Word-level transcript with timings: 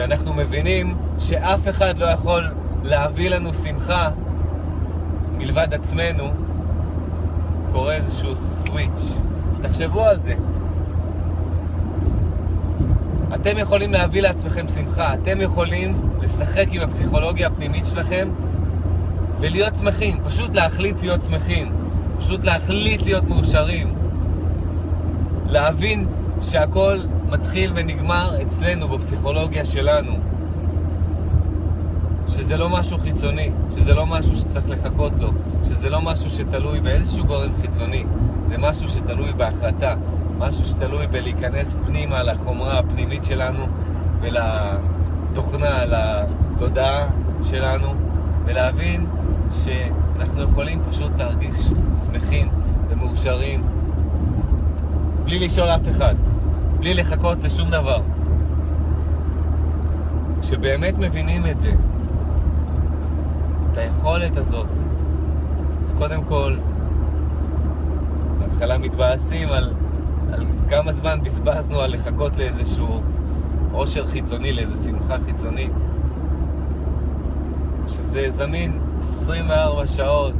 כשאנחנו 0.00 0.32
מבינים 0.34 0.96
שאף 1.18 1.68
אחד 1.68 1.98
לא 1.98 2.06
יכול 2.06 2.44
להביא 2.82 3.30
לנו 3.30 3.54
שמחה 3.54 4.10
מלבד 5.38 5.74
עצמנו, 5.74 6.24
קורה 7.72 7.94
איזשהו 7.94 8.34
סוויץ'. 8.34 9.18
תחשבו 9.62 10.04
על 10.04 10.20
זה. 10.20 10.34
אתם 13.34 13.58
יכולים 13.58 13.92
להביא 13.92 14.22
לעצמכם 14.22 14.68
שמחה, 14.68 15.14
אתם 15.14 15.40
יכולים 15.40 16.10
לשחק 16.22 16.66
עם 16.70 16.82
הפסיכולוגיה 16.82 17.46
הפנימית 17.46 17.86
שלכם 17.86 18.28
ולהיות 19.40 19.76
שמחים, 19.76 20.20
פשוט 20.24 20.54
להחליט 20.54 21.00
להיות 21.00 21.22
שמחים, 21.22 21.72
פשוט 22.18 22.44
להחליט 22.44 23.02
להיות 23.02 23.24
מאושרים, 23.24 23.94
להבין 25.46 26.06
שהכל 26.42 26.98
מתחיל 27.30 27.72
ונגמר 27.74 28.42
אצלנו, 28.42 28.88
בפסיכולוגיה 28.88 29.64
שלנו. 29.64 30.12
שזה 32.28 32.56
לא 32.56 32.68
משהו 32.68 32.98
חיצוני, 32.98 33.50
שזה 33.70 33.94
לא 33.94 34.06
משהו 34.06 34.36
שצריך 34.36 34.70
לחכות 34.70 35.12
לו, 35.20 35.30
שזה 35.64 35.90
לא 35.90 36.02
משהו 36.02 36.30
שתלוי 36.30 36.80
באיזשהו 36.80 37.24
גורם 37.24 37.50
חיצוני, 37.60 38.04
זה 38.46 38.58
משהו 38.58 38.88
שתלוי 38.88 39.32
בהחלטה, 39.32 39.94
משהו 40.38 40.64
שתלוי 40.64 41.06
בלהיכנס 41.06 41.76
פנימה 41.86 42.22
לחומרה 42.22 42.78
הפנימית 42.78 43.24
שלנו 43.24 43.66
ולתוכנה, 44.20 45.84
לתודעה 45.84 47.08
שלנו, 47.42 47.94
ולהבין 48.44 49.06
שאנחנו 49.50 50.42
יכולים 50.42 50.82
פשוט 50.90 51.18
להרגיש 51.18 51.56
שמחים 52.06 52.48
ומאושרים 52.88 53.62
בלי 55.24 55.38
לשאול 55.38 55.68
אף 55.68 55.88
אחד, 55.88 56.14
בלי 56.80 56.94
לחכות 56.94 57.42
לשום 57.42 57.70
דבר. 57.70 58.00
כשבאמת 60.40 60.98
מבינים 60.98 61.46
את 61.46 61.60
זה, 61.60 61.72
את 63.72 63.78
היכולת 63.78 64.36
הזאת, 64.36 64.66
אז 65.78 65.94
קודם 65.98 66.24
כל, 66.24 66.56
בהתחלה 68.38 68.78
מתבאסים 68.78 69.48
על, 69.48 69.72
על 70.32 70.46
כמה 70.70 70.92
זמן 70.92 71.18
בזבזנו 71.22 71.80
על 71.80 71.94
לחכות 71.94 72.36
לאיזשהו 72.36 73.02
עושר 73.72 74.06
חיצוני, 74.06 74.52
לאיזו 74.52 74.84
שמחה 74.84 75.16
חיצונית, 75.24 75.72
שזה 77.88 78.30
זמין 78.30 78.80
24 79.00 79.86
שעות. 79.86 80.34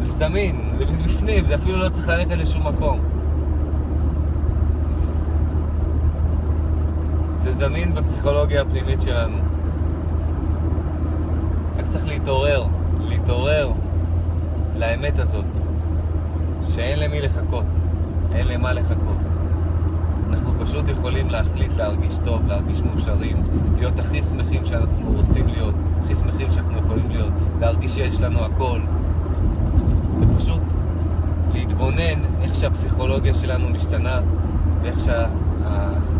זה 0.00 0.12
זמין, 0.12 0.70
זה 0.78 0.84
בפנים, 0.84 1.44
זה 1.44 1.54
אפילו 1.54 1.78
לא 1.78 1.88
צריך 1.88 2.08
ללכת 2.08 2.36
לשום 2.36 2.66
מקום. 2.66 3.00
זה 7.36 7.47
זמין 7.58 7.94
בפסיכולוגיה 7.94 8.62
הפנימית 8.62 9.00
שלנו. 9.00 9.36
רק 11.78 11.86
צריך 11.86 12.08
להתעורר, 12.08 12.64
להתעורר 13.00 13.72
לאמת 14.76 15.18
הזאת, 15.18 15.44
שאין 16.62 16.98
למי 16.98 17.20
לחכות, 17.20 17.64
אין 18.32 18.46
למה 18.46 18.72
לחכות. 18.72 19.16
אנחנו 20.28 20.52
פשוט 20.60 20.88
יכולים 20.88 21.30
להחליט 21.30 21.76
להרגיש 21.76 22.18
טוב, 22.24 22.46
להרגיש 22.46 22.80
מאושרים, 22.82 23.42
להיות 23.76 23.98
הכי 23.98 24.22
שמחים 24.22 24.64
שאנחנו 24.64 25.12
רוצים 25.12 25.46
להיות, 25.48 25.74
הכי 26.04 26.16
שמחים 26.16 26.50
שאנחנו 26.50 26.78
יכולים 26.78 27.10
להיות, 27.10 27.32
להרגיש 27.60 27.92
שיש 27.92 28.20
לנו 28.20 28.44
הכל, 28.44 28.80
ופשוט 30.20 30.62
להתבונן 31.52 32.20
איך 32.42 32.54
שהפסיכולוגיה 32.54 33.34
שלנו 33.34 33.68
משתנה, 33.68 34.20
ואיך 34.82 35.00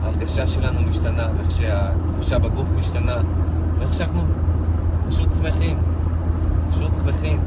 שההרגשה 0.09 0.47
שלנו 0.47 0.83
משתנה, 0.83 1.29
ואיך 1.37 1.51
שהתחושה 1.51 2.39
בגוף 2.39 2.71
משתנה, 2.79 3.17
ואיך 3.79 3.95
שאנחנו 3.95 4.21
פשוט 5.09 5.33
שמחים, 5.33 5.79
פשוט 6.71 6.95
שמחים. 6.95 7.41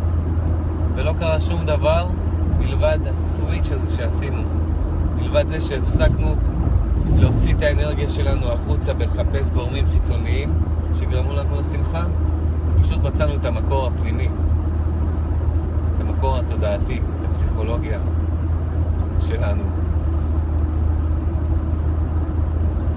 ולא 0.95 1.13
קרה 1.19 1.41
שום 1.41 1.65
דבר 1.65 2.07
מלבד 2.59 2.99
הסוויץ' 3.09 3.71
הזה 3.71 3.97
שעשינו. 3.97 4.41
מלבד 5.15 5.47
זה 5.47 5.61
שהפסקנו 5.61 6.35
להוציא 7.19 7.53
את 7.53 7.61
האנרגיה 7.61 8.09
שלנו 8.09 8.51
החוצה 8.51 8.91
ולחפש 8.97 9.49
גורמים 9.49 9.85
חיצוניים 9.89 10.53
שגרמו 10.93 11.33
לנו 11.33 11.59
לשמחה, 11.59 12.03
פשוט 12.81 12.99
מצאנו 13.03 13.35
את 13.35 13.45
המקור 13.45 13.87
הפנימי, 13.87 14.27
את 15.95 16.01
המקור 16.01 16.37
התודעתי, 16.37 16.97
את 16.97 17.29
הפסיכולוגיה 17.29 17.99
שלנו. 19.19 19.63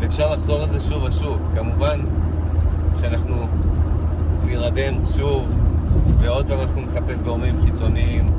ואפשר 0.05 0.31
לחזור 0.31 0.59
לזה 0.59 0.81
שוב 0.81 1.03
ושוב. 1.03 1.39
כמובן 1.55 2.01
שאנחנו 3.01 3.49
נירדם 4.45 4.95
שוב, 5.17 5.49
ועוד 6.19 6.47
פעם 6.47 6.61
אנחנו 6.61 6.81
נחפש 6.81 7.23
גורמים 7.23 7.63
חיצוניים, 7.65 8.33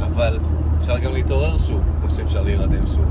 אבל 0.00 0.38
אפשר 0.80 0.98
גם 0.98 1.12
להתעורר 1.12 1.58
שוב, 1.58 1.80
כמו 2.00 2.10
שאפשר 2.10 2.42
להירדם 2.42 2.86
שוב. 2.86 3.04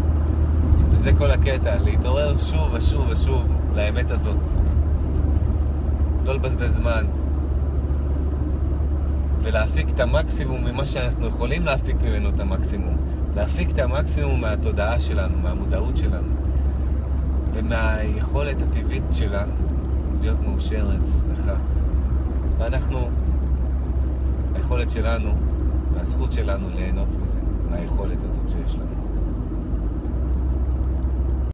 וזה 0.92 1.12
כל 1.18 1.32
הקטע, 1.32 1.76
להתעורר 1.84 2.38
שוב 2.38 2.74
ושוב 2.74 3.06
ושוב 3.10 3.42
לאמת 3.76 4.12
הזאת. 4.12 4.40
לא 6.26 6.36
לבזבז 6.36 6.76
זמן. 6.76 7.06
ולהפיק 9.42 9.90
את 9.90 10.00
המקסימום 10.00 10.64
ממה 10.66 10.88
שאנחנו 10.88 11.28
יכולים 11.28 11.66
להפיק 11.66 11.96
ממנו 12.02 12.30
את 12.30 12.40
המקסימום. 12.40 12.98
להפיק 13.36 13.72
את 13.72 13.80
המקסימום 13.80 14.42
מהתודעה 14.42 15.02
שלנו, 15.02 15.38
מהמודעות 15.44 15.98
שלנו, 15.98 16.28
ומהיכולת 17.60 18.62
הטבעית 18.62 19.04
שלנו 19.12 19.52
להיות 20.22 20.40
מאושרת, 20.40 21.08
שמחה. 21.20 21.56
ואנחנו, 22.58 23.10
היכולת 24.56 24.90
שלנו 24.90 25.34
והזכות 25.94 26.32
שלנו 26.32 26.70
ליהנות 26.70 27.08
מזה, 27.22 27.40
מהיכולת 27.70 28.18
הזאת 28.24 28.50
שיש 28.50 28.76
לנו. 28.76 29.09